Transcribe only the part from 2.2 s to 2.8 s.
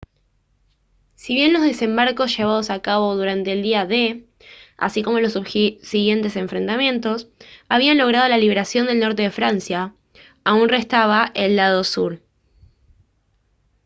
llevados